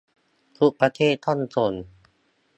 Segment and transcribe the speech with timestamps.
[0.57, 1.73] ทุกประเทศต้องส่ง